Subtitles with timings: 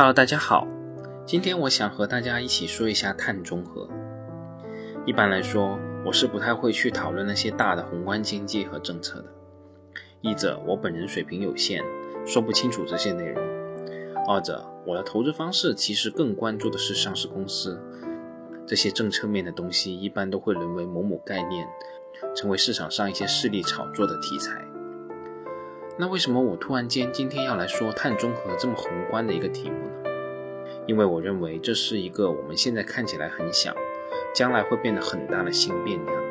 [0.00, 0.66] Hello，大家好，
[1.26, 3.86] 今天我想和大家一起说一下碳中和。
[5.04, 9.26] 一般来说，我是不太会去讨论那些大的宏观经济和政策的，
[10.22, 11.84] 一者我本人水平有限，
[12.24, 13.44] 说不清楚这些内容；
[14.26, 17.78] 二者我的投资方式其实更关注的是上市公司，
[18.66, 21.68] 这些政策面的东西一般都会沦为某某概念，
[22.34, 24.64] 成为市场上一些势力炒作的题材。
[26.00, 30.10] 那为什么我突然间今天要来说碳中和这么宏观的一个题目呢？
[30.88, 33.76] 因为我认为这是一个我们现在看起来很小，
[34.34, 36.22] 将来会变得很大的新变量，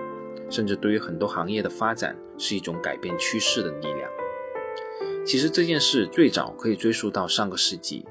[0.50, 4.10] 甚至对于很多行业的发展是一种改变趋势的力量。
[5.24, 8.04] 其实这件事最早可以追溯到上个世纪，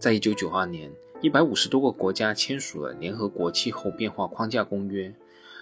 [0.00, 5.14] 在一九九二年，一百五十多个国家签署了联合国气候变化框架公约，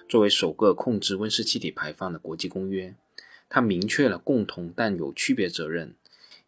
[0.08, 2.94] 作为首个控制温室气体排放的国际公约。
[3.54, 5.94] 它明确了共同但有区别责任，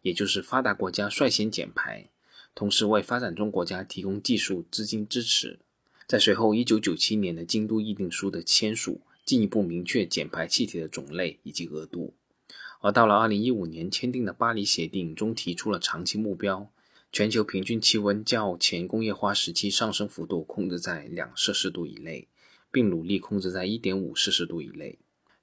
[0.01, 2.09] 也就是发达国家率先减排，
[2.55, 5.59] 同时为发展中国家提供技术资金支持。
[6.07, 12.15] 在随后1997年的京都议定书的签署，进一步明确减排气体的种类以及额度。
[12.81, 16.71] 而到了2015年签订的巴黎协定中提出了长期目标，
[17.11, 22.27] 全球平均气温较前工业化时期上升幅度控制在两摄氏度以内，
[22.71, 24.97] 并努力控制在1.5摄氏度以内。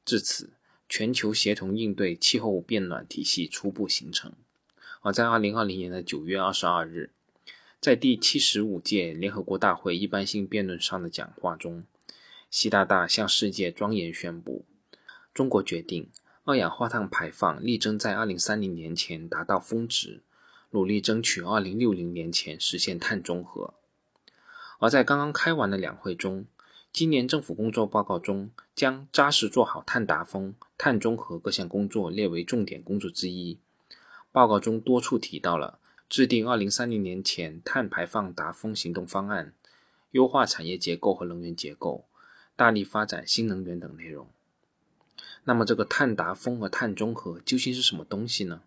[0.05, 0.51] 至此。
[0.95, 4.31] 全球协同应对气候变暖体系初步形成。
[5.01, 7.09] 而在二零二零年的九月二十二日，
[7.81, 11.85] 在第七十五届联合国大会一般性辩论上的讲话中，
[12.51, 14.67] 习大大向世界庄严宣布：
[15.33, 16.11] 中国决定
[16.45, 20.21] 二氧化碳排放力争在二零三零年前达到峰值，
[20.73, 23.73] 努力争取二零六零年前实现碳中和。
[24.79, 26.45] 而在刚刚开完的两会中，
[26.93, 33.59] 今年政府工作报告中，将扎实做好碳达峰、碳中和各项工作列为重点工作之一。
[34.31, 35.79] 报告中多处提到了
[36.11, 39.55] 制定二零三零年前碳排放达峰行动方案、
[40.11, 42.05] 优化产业结构和能源结构、
[42.57, 44.29] 大力发展新能源等内容。
[45.45, 48.61] 那么，这个碳达峰和碳中和究竟是什么东西呢？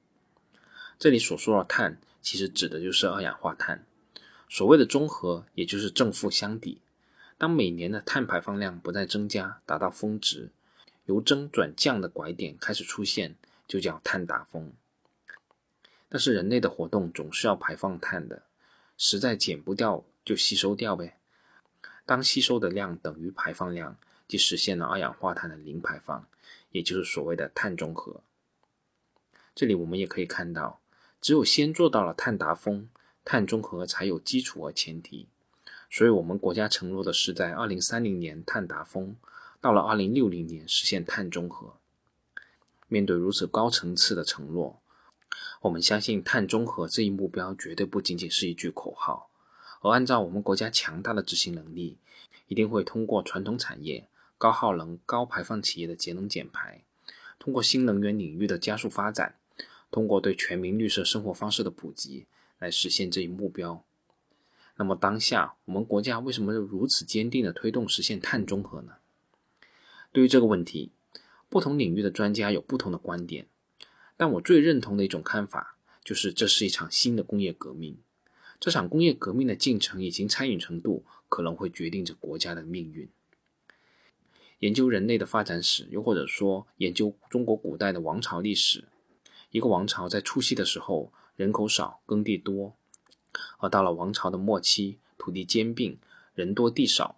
[0.97, 3.85] 这里所说的碳，其实指的就是二氧化碳。
[4.49, 6.79] 所谓的中和，也就是正负相抵。
[7.38, 10.51] 当每年的碳排放量不再增加，达到峰值，
[11.06, 13.35] 由增转降的拐点开始出现，
[13.68, 14.72] 就叫碳达峰。
[16.07, 18.44] 但是人类的活动总是要排放碳的，
[18.97, 21.18] 实在减不掉就吸收掉呗。
[22.06, 23.97] 当吸收的量等于排放量，
[24.28, 26.25] 即实现了二氧化碳的零排放，
[26.72, 28.22] 也就是所谓的碳中和。
[29.53, 30.79] 这里我们也可以看到，
[31.19, 32.88] 只有先做到了碳达峰，
[33.25, 35.28] 碳中和才有基础和前提。
[35.95, 39.16] 所以，我们国家承诺的是在二零三零年碳达峰，
[39.61, 41.78] 到了二零六零年实现碳中和。
[42.89, 44.81] 面对如此高层次的承诺，
[45.61, 49.29] 我们相信碳中和这一目标绝对不仅仅是一句口号，
[49.79, 51.97] 而按照我们国家强大的执行能力，
[52.50, 56.84] 一定会通过传统产业、高耗能、高排放企业的节能减排，
[57.39, 59.38] 通过新能源领域的加速发展，
[59.89, 62.25] 通过对全民绿色生活方式的普及，
[62.59, 63.81] 来实现这一目标。
[64.77, 68.93] 那么当下我们国家为什么如此坚定地推动实现碳中和呢？
[70.11, 70.91] 对于这个问题，
[71.49, 73.47] 不同领域的专家有不同的观点，
[74.17, 77.97] 但我最认同的一种看法就是，这是一场新的工业革命。
[78.59, 83.09] 这场工业革命的进程以及参与程度，可能会决定着国家的命运。
[84.59, 88.85] 研究人类的发展史，又或者说研究中国古代的王朝历史，
[89.51, 92.75] 一个王朝在初期的时候，人口少，耕地多。
[93.59, 95.97] 而到了王朝的末期，土地兼并，
[96.34, 97.16] 人多地少，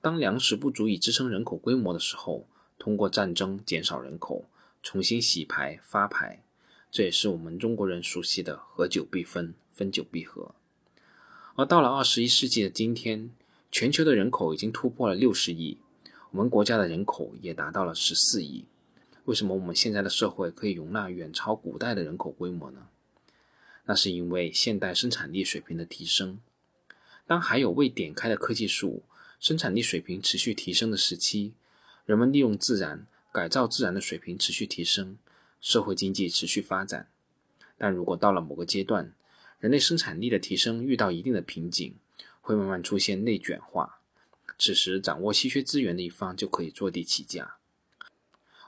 [0.00, 2.46] 当粮食不足以支撑人口规模的时候，
[2.78, 4.44] 通过战争减少人口，
[4.82, 6.42] 重新洗牌发牌，
[6.90, 10.54] 这也是我们中国人熟悉的“合久必分，分久必合”。
[11.56, 13.30] 而到了二十一世纪的今天，
[13.70, 15.78] 全球的人口已经突破了六十亿，
[16.32, 18.64] 我们国家的人口也达到了十四亿。
[19.24, 22.88] 为什么我们现在的社会可以容纳远超古代的人口规模呢？
[23.84, 26.38] 那是因为现代生产力水平的提升。
[27.26, 29.02] 当还有未点开的科技树，
[29.40, 31.52] 生产力水平持续提升的时期，
[32.04, 35.16] 人们利用自然、改造自然的水平持续提升，
[35.60, 37.08] 社会经济持续发展。
[37.76, 39.12] 但如果到了某个阶段，
[39.58, 41.94] 人类生产力的提升遇到一定的瓶颈，
[42.40, 44.00] 会慢慢出现内卷化，
[44.58, 47.56] 此时掌握稀缺资源的一方就可以坐地起价。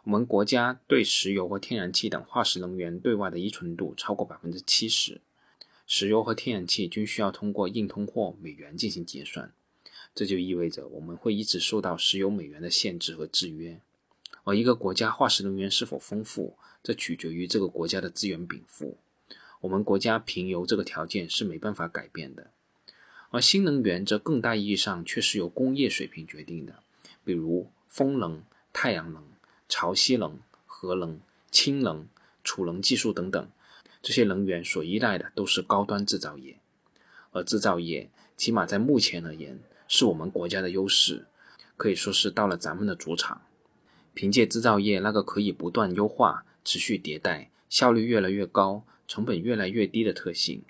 [0.06, 5.20] 我们国家对石油和天然气等化石能源对外的依存度超过百分之七十，
[5.84, 9.52] 石油和天然气均需要通过硬通货美元进行结算，
[10.14, 13.80] 这就意味着我们会一直受到石油美元的限制和制约。
[14.44, 18.96] 而一个国家化石能源是否丰富，这取决于这个国家的资源禀赋。
[19.62, 22.52] 我们国家平油这个条件是没办法改变的。
[23.30, 26.76] 而新能源则更大意义上却是由工业水平决定的，
[27.24, 29.24] 比如风能、太阳能、
[29.68, 31.20] 潮汐能、核能、
[31.50, 32.08] 氢能、
[32.44, 33.48] 储能技术等等，
[34.00, 36.58] 这些能源所依赖的都是高端制造业，
[37.32, 39.58] 而制造业起码在目前而言
[39.88, 41.26] 是我们国家的优势，
[41.76, 43.42] 可以说是到了咱们的主场。
[44.14, 50.62] 凭借制造业那个可以不断优化、持续迭代、效率越来越高、成本越来越低的特性，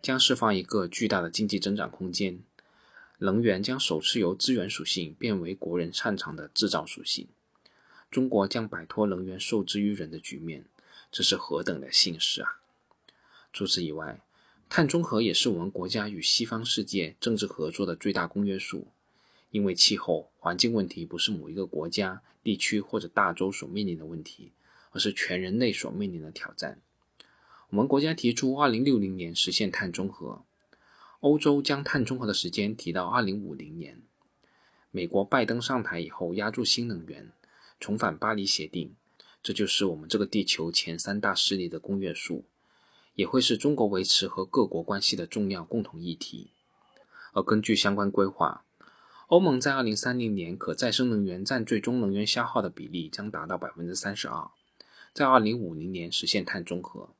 [0.00, 2.38] 将释放一个巨大的经济增长空间。
[3.18, 7.26] 能源将首次由资源属性变为国人擅长的制造属性。
[8.16, 10.64] 中国将摆脱能源受制于人的局面，
[11.12, 12.62] 这是何等的幸事啊！
[13.52, 14.22] 除此以外，
[14.70, 18.86] 碳中和也是我们国家与西方世界政治合作的最大公约数。
[19.50, 24.50] 因为气候环境问题不是某一个国家、地区或者大洲所面临的问题，
[24.92, 26.80] 而是全人类所面临的挑战。
[27.68, 30.42] 我们国家提出2060年实现碳中和，
[31.20, 34.00] 欧洲将碳中和的时间提到2050年。
[34.90, 37.30] 美国拜登上台以后压住新能源。
[37.78, 38.94] 重返巴黎协定，
[39.42, 42.44] 这就是我们这个地球前三大势力的公约数，
[43.14, 46.50] 也会是中国维持和各国关系的重要共同议题。
[47.32, 48.64] 而根据相关规划，
[49.28, 54.50] 欧盟在2030年可再生能源占最终能源消耗的比例将达到32%，
[55.12, 57.10] 在2050年实现碳中和。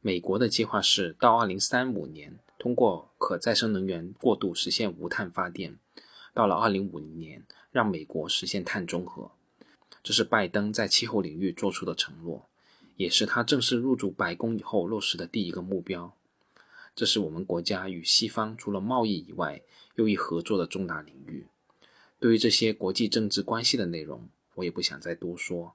[0.00, 5.78] 美国的计划是到2035年通过可再生能源过渡实现无碳发电，
[6.34, 9.30] 到了2050年让美国实现碳中和。
[10.02, 12.48] 这是拜登在气候领域做出的承诺，
[12.96, 16.14] 也是他正式入主白宫以后落实的第一个目标。
[16.94, 19.62] 这是我们国家与西方除了贸易以外
[19.94, 21.46] 又一合作的重大领域。
[22.18, 25.74] 对于这些国际政治关系的内容，我也不想再多说。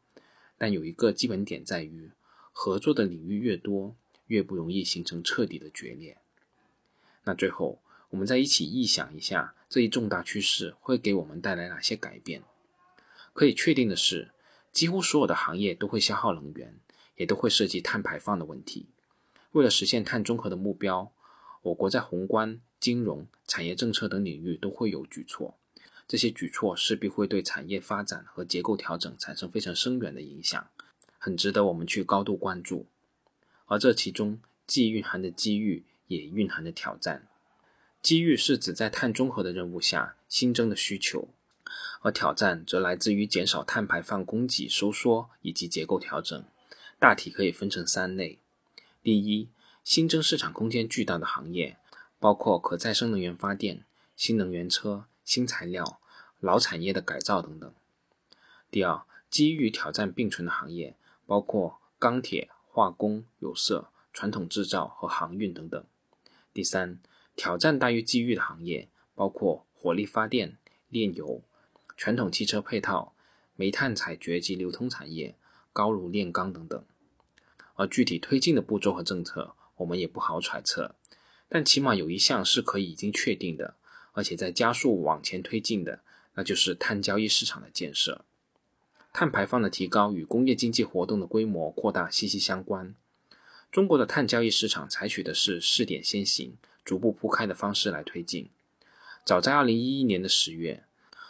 [0.57, 2.11] 但有一个基本点在于，
[2.51, 3.95] 合作的领域越多，
[4.27, 6.17] 越不容易形成彻底的决裂。
[7.23, 12.43] 那最后，我们再一起臆想一下，这一重大趋势会给我们带来哪些改变？
[13.37, 14.31] 可以确定的是，
[14.71, 16.73] 几乎所有的行业都会消耗能源，
[17.17, 18.87] 也都会涉及碳排放的问题。
[19.51, 21.11] 为了实现碳中和的目标，
[21.61, 25.55] 我国在宏观、金融、产业政策等领域都会有举措。
[26.07, 30.67] 这些举措势必会对产业发展和结构调整产生非常深远的影响，
[31.19, 32.87] 很值得我们去高度关注。
[33.67, 37.27] 而这其中既蕴含着机遇，也蕴含着挑战。
[38.01, 41.27] 机遇是指在碳中和的任务下新增的需求。
[42.01, 46.43] 而挑战则来自于减少碳排放供给收缩以及结构调整，
[46.99, 48.39] 大体可以分成三类：
[49.01, 49.49] 第一，
[49.83, 51.77] 新增市场空间巨大的行业，
[52.19, 53.83] 包括可再生能源发电、
[54.15, 55.99] 新能源车、新材料、
[56.39, 57.71] 老产业的改造等等；
[58.69, 60.95] 第二，机遇挑战并存的行业，
[61.25, 65.83] 包括钢铁、化工、有色、传统制造和航运等等；
[66.53, 66.99] 第三，
[67.35, 70.57] 挑战大于机遇的行业，包括火力发电、
[70.89, 71.41] 炼油。
[71.97, 73.15] 传统汽车配套、
[73.55, 75.35] 煤炭采掘及流通产业、
[75.73, 76.85] 高炉炼钢等等，
[77.73, 80.93] 而具体推进的步骤和政策，我们也不好揣测。
[81.49, 83.73] 但起码有一项是可以已经确定的，
[84.11, 86.01] 而且在加速往前推进的，
[86.35, 88.23] 那就是碳交易市场的建设。
[89.11, 92.93] 碳排放的提高与工业经济活动的规模扩大息息相关。
[93.71, 98.49] 中国的碳交易市场采取的是试点先行、逐步铺开的方式来推进。
[99.25, 100.83] 早在2011年的十月。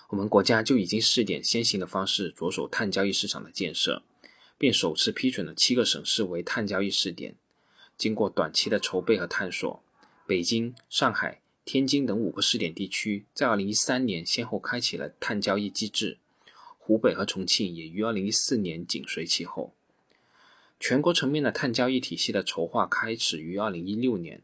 [0.09, 4.03] 我们国家就已经试点先行的方式着手碳交易市场的建设，
[4.57, 7.35] 并首次批准了七个省市为碳交易试点。
[7.97, 9.83] 经过短期的筹备和探索，
[10.25, 16.17] 北京、上海、天津等五个试点地区在2013年先后开启了碳交易机制，
[16.77, 19.73] 湖北和重庆也于2014年紧随其后。
[20.79, 24.41] 全国层面的碳交易体系的筹划开始于2016年，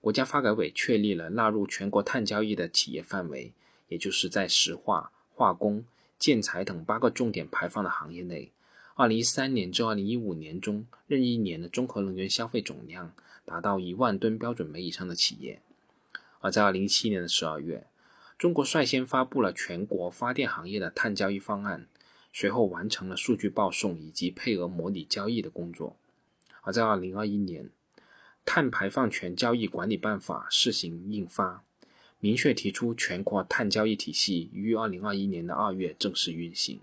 [0.00, 3.52] 国家发改委确立了纳入全国碳交易的企业范围。
[3.88, 5.84] 也就是在石化、化工、
[6.18, 8.50] 建材等八个重点排放的行业内，
[8.94, 13.12] 二零一三年至二零一五年中任意一年的综合能源消费总量
[13.44, 15.60] 达到一万吨标准煤以上的企业。
[16.40, 17.86] 而在二零一七年的十二月，
[18.38, 21.86] 中国率先发布了全国发电行业的碳交易方案，
[22.32, 25.96] 随后完成了数据报送以及配额模拟交易的工作。
[26.62, 27.64] 而在二零二一年，
[28.44, 31.62] 《碳排放权交易管理办法》试行印发。
[32.18, 36.80] 明确提出，全国碳交易体系于二零二一年的二月正式运行。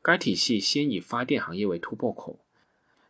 [0.00, 2.38] 该体系先以发电行业为突破口，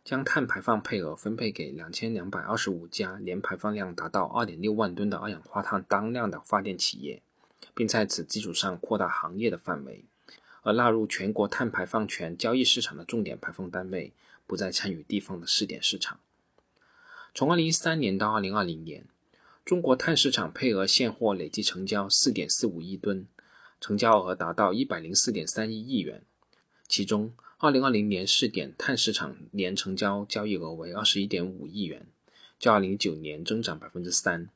[0.03, 7.21] 将碳排放配额分配给两千两百二十五家年排放量达到二点六万吨的二氧化碳当量的发电企业，
[7.73, 10.05] 并在此基础上扩大行业的范围。
[10.63, 14.13] 而纳入全国碳排放权交易市场的重点排放单位，
[14.47, 16.19] 不再参与地方的试点市场。
[17.35, 19.05] 从2013年到2020年，
[19.65, 23.25] 中国碳市场配额现货累计成交4.45亿吨，
[23.81, 26.21] 成交额达到104.31亿元。
[26.87, 32.05] 其中，2020年试点碳市场年成交交易额为21.5亿元，
[32.59, 34.49] 较2019年增长3%。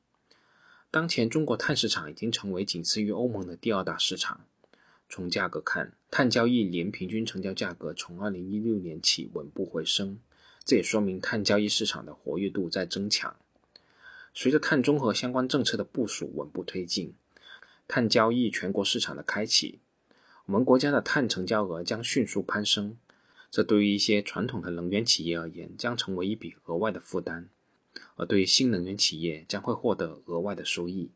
[0.92, 4.46] 当前中国碳市场已经成为仅次于欧盟的第二大市场。
[5.10, 10.20] 从价格看，碳交易年平均成交价格从2016年起稳步回升，
[10.64, 13.36] 这也说明碳交易市场的活跃度在增强。
[14.34, 17.14] 随着碳中和相关政策的部署稳步推进，
[17.88, 19.80] 碳交易全国市场的开启，
[20.46, 22.98] 我们国家的碳成交额将迅速攀升。
[23.52, 27.50] 这对于一些传统的能源企业而言，将成为一笔额外的负担。
[28.16, 31.10] 而对于新能源企业将会获得额外的收益。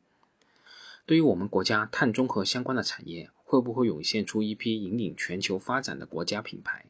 [1.05, 6.86] 对于我们国家碳中和相关的产业，会不会涌现出一批引领全球发展的国家品牌？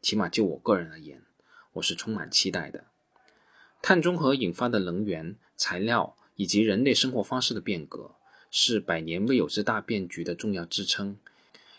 [0.00, 1.22] 起码就我个人而言，
[1.72, 2.84] 我是充满期待的。
[3.80, 8.12] 碳中和引发的能源、材料以及人类生活方式的变革，
[8.50, 11.16] 是百年未有之大变局的重要支撑，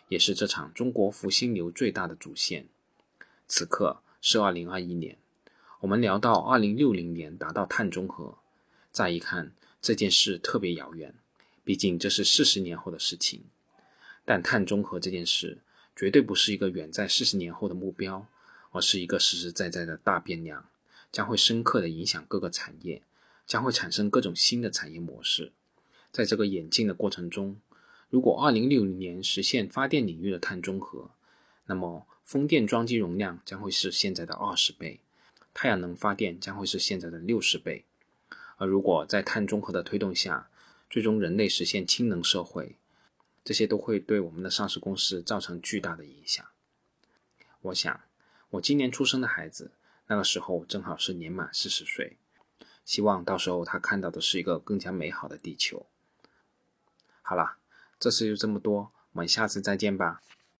[0.08, 2.68] 也是这场中国复兴流最大的主线。
[3.48, 5.18] 此刻是二零二一年。
[5.82, 8.38] 我们聊到二零六零年达到碳中和，
[8.92, 11.16] 再一看这件事特别遥远，
[11.64, 13.44] 毕竟这是四十年后的事情。
[14.26, 15.60] 但碳中和这件事
[15.96, 18.28] 绝对不是一个远在四十年后的目标，
[18.72, 20.70] 而是一个实实在在的大变量，
[21.12, 23.02] 将会深刻的影响各个产业，
[23.46, 25.52] 将会产生各种新的产业模式。
[26.12, 27.60] 在这个演进的过程中，
[28.10, 31.12] 如果二零六零年实现发电领域的碳中和，
[31.66, 35.00] 那么风电装机容量将会是现在的二十倍。
[35.54, 37.84] 太阳能发电将会是现在的六十倍，
[38.58, 40.50] 而如果在碳中和的推动下，
[40.90, 42.78] 最终人类实现氢能社会，
[43.44, 46.46] 这些都会对我们的上市公司造成巨大的影响。
[47.62, 48.00] 我想，
[48.52, 49.72] 我今年出生的孩子，
[50.12, 52.18] 那个时候正好是年满四十岁，
[52.84, 55.86] 希望到时候他看到的是一个更加美好的地球。
[57.22, 57.60] 好啦，
[58.00, 60.24] 这次就这么多，我们下次再见吧。